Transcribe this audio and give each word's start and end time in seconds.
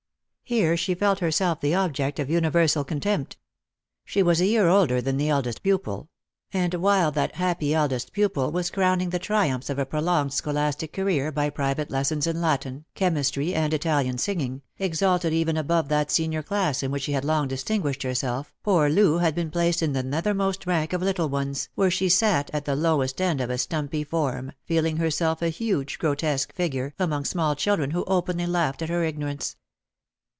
Here 0.43 0.75
she 0.75 0.95
felt 0.95 1.19
herself 1.19 1.61
the 1.61 1.75
object 1.75 2.19
of 2.19 2.29
universal 2.29 2.83
contempt. 2.83 3.37
She 4.03 4.21
was 4.21 4.41
a 4.41 4.45
year 4.45 4.67
older 4.67 4.99
than 5.01 5.15
the 5.15 5.29
eldest 5.29 5.63
pupil; 5.63 6.09
and 6.51 6.73
while 6.73 7.09
that 7.13 7.35
happy 7.35 7.73
eldest 7.73 8.11
pupil 8.11 8.51
was 8.51 8.69
crowning 8.69 9.11
the 9.11 9.17
triumphs 9.19 9.69
of 9.69 9.79
a 9.79 9.85
prolonged 9.85 10.33
scholastic 10.33 10.91
career 10.91 11.31
by 11.31 11.49
private 11.51 11.89
lessons 11.89 12.27
in 12.27 12.41
Latin, 12.41 12.83
chemistry, 12.95 13.53
and 13.55 13.73
Italian 13.73 14.17
singing, 14.17 14.61
exalted 14.77 15.31
even 15.31 15.55
above 15.55 15.87
that 15.87 16.11
senior 16.11 16.43
class 16.43 16.83
in 16.83 16.91
which 16.91 17.03
she 17.03 17.13
had. 17.13 17.23
long 17.23 17.47
dis 17.47 17.63
tinguished 17.63 18.03
herself, 18.03 18.53
poor 18.61 18.89
Loo 18.89 19.19
had 19.19 19.33
been 19.33 19.51
placed 19.51 19.81
in 19.81 19.93
the 19.93 20.03
nethermost 20.03 20.67
rank 20.67 20.91
of 20.91 21.01
little 21.01 21.29
ones, 21.29 21.69
where 21.75 21.89
she 21.91 22.09
sat 22.09 22.49
at 22.53 22.65
the 22.65 22.75
lowest 22.75 23.21
end 23.21 23.39
of 23.39 23.49
a 23.49 23.57
stumpy 23.57 24.03
form, 24.03 24.51
feeling 24.65 24.97
herself 24.97 25.41
a 25.41 25.47
huge 25.47 25.97
grotesque 25.97 26.53
figure, 26.53 26.93
among 26.99 27.23
small 27.23 27.55
children 27.55 27.91
who 27.91 28.03
openly 28.03 28.45
laughed 28.45 28.81
at 28.81 28.89
her 28.89 29.05
ignorance. 29.05 29.55